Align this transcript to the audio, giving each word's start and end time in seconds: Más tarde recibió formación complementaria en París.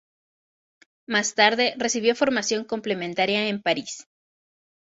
Más 1.07 1.35
tarde 1.35 1.75
recibió 1.77 2.15
formación 2.15 2.65
complementaria 2.65 3.47
en 3.49 3.61
París. 3.61 4.07